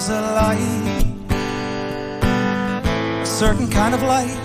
there's 0.00 0.18
a 0.18 0.20
light, 0.32 1.04
a 3.20 3.26
certain 3.26 3.68
kind 3.68 3.94
of 3.94 4.02
light 4.02 4.40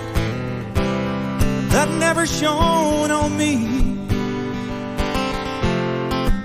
that 1.72 1.90
never 1.98 2.26
shone 2.26 3.10
on 3.10 3.38
me. 3.38 3.56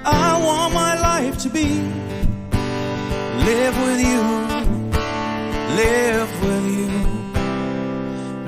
I 0.04 0.40
want 0.44 0.74
my 0.74 1.00
life 1.00 1.38
to 1.38 1.48
be 1.48 1.80
live 3.48 3.76
with 3.84 4.00
you, 4.00 4.22
live 5.82 6.30
with 6.44 6.66
you. 6.78 6.90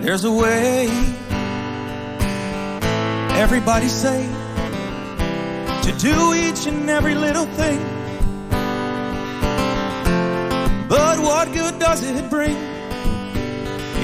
There's 0.00 0.22
a 0.24 0.32
way, 0.32 0.86
everybody 3.36 3.88
say, 3.88 4.28
to 5.82 5.92
do 5.98 6.34
each 6.34 6.66
and 6.68 6.88
every 6.88 7.16
little 7.16 7.46
thing 7.46 7.91
what 11.42 11.52
good 11.52 11.76
does 11.80 12.04
it 12.04 12.30
bring 12.30 12.56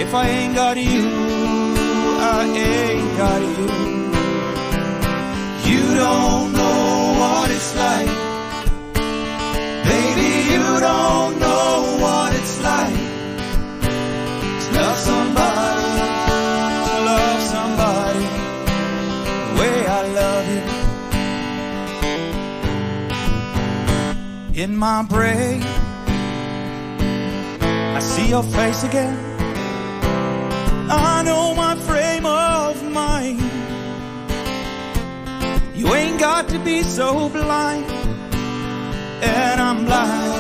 if 0.02 0.12
I 0.12 0.28
ain't 0.28 0.56
got 0.56 0.76
you? 0.76 1.06
I 2.18 2.42
ain't 2.66 3.16
got 3.16 3.40
you. 3.40 3.66
You 5.70 5.84
don't 5.94 6.52
know 6.52 7.14
what 7.20 7.48
it's 7.56 7.76
like. 7.76 8.10
Baby, 9.86 10.30
you 10.52 10.80
don't 10.80 11.38
know 11.38 11.96
what 12.02 12.34
it's 12.34 12.56
like 12.60 12.98
to 14.62 14.68
love 14.78 14.98
somebody, 15.10 15.94
to 16.88 16.94
love 17.12 17.40
somebody 17.54 18.26
the 19.44 19.52
way 19.60 19.76
I 19.86 20.00
love 20.20 20.46
you. 24.54 24.62
In 24.64 24.76
my 24.76 25.02
brain, 25.04 25.62
I 27.98 28.00
see 28.00 28.28
your 28.28 28.44
face 28.44 28.84
again. 28.84 29.18
I 30.88 31.24
know 31.24 31.52
my 31.52 31.74
frame 31.74 32.26
of 32.26 32.80
mind. 32.92 33.40
You 35.74 35.92
ain't 35.96 36.20
got 36.20 36.48
to 36.50 36.60
be 36.60 36.84
so 36.84 37.28
blind. 37.28 37.90
And 39.20 39.60
I'm 39.60 39.84
blind, 39.84 40.32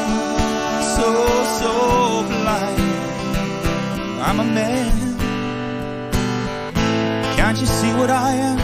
so, 0.98 1.08
so 1.60 1.72
blind. 2.30 2.80
I'm 4.22 4.38
a 4.38 4.44
man. 4.44 5.18
Can't 7.36 7.58
you 7.58 7.66
see 7.66 7.92
what 7.94 8.08
I 8.08 8.34
am? 8.34 8.58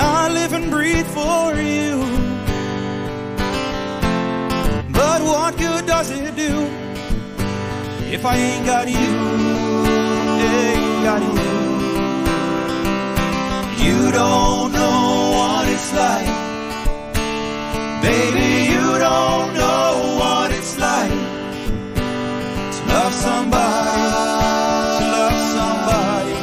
I 0.00 0.30
live 0.32 0.54
and 0.54 0.70
breathe 0.70 1.03
if 8.14 8.24
I 8.24 8.36
ain't 8.36 8.64
got 8.64 8.86
you? 8.88 9.10
Ain't 10.46 11.04
got 11.06 11.20
you. 11.26 11.34
You 13.84 14.12
don't 14.12 14.72
know 14.78 15.30
what 15.36 15.64
it's 15.74 15.90
like. 16.02 16.30
Baby, 18.06 18.48
you 18.72 18.86
don't 19.06 19.48
know 19.60 19.88
what 20.20 20.52
it's 20.52 20.78
like 20.78 21.18
to 22.74 22.80
love 22.94 23.14
somebody, 23.26 24.06
to 24.98 25.04
love 25.16 25.38
somebody 25.56 26.36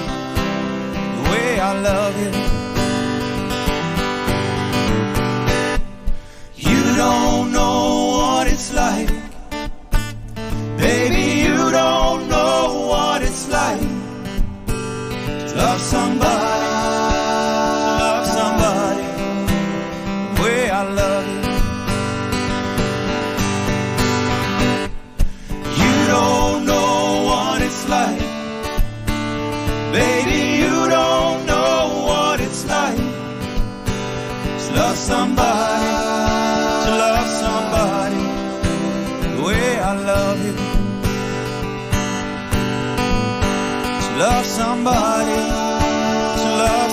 the 1.15 1.23
way 1.31 1.59
I 1.59 1.71
love 1.89 2.15
you. 2.21 2.50
Somebody, 15.91 16.61
love 18.01 18.25
somebody 18.39 19.07
the 20.33 20.41
way 20.41 20.61
I 20.69 20.83
love 21.01 21.25
you. 21.33 21.41
You 25.81 25.95
don't 26.15 26.59
know 26.71 26.93
what 27.29 27.57
it's 27.67 27.83
like. 27.95 28.21
Baby, 29.97 30.39
you 30.61 30.75
don't 30.97 31.39
know 31.51 31.77
what 32.07 32.39
it's 32.39 32.63
like 32.65 33.03
to 34.63 34.67
love 34.79 34.97
somebody, 35.11 35.91
to 36.85 36.91
love 37.03 37.29
somebody 37.43 38.23
the 39.35 39.41
way 39.47 39.67
I 39.89 39.93
love 40.11 40.39
you. 40.47 40.55
To 44.03 44.09
love 44.23 44.45
somebody, 44.45 45.60